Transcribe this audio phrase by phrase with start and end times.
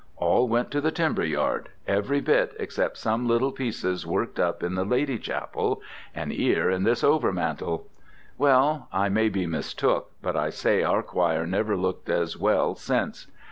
[0.17, 4.73] All went to the timber yard every bit except some little pieces worked up in
[4.73, 5.79] the Lady Chapel,
[6.15, 7.83] and 'ere in this overmantel.
[8.35, 13.27] Well I may be mistook, but I say our choir never looked as well since.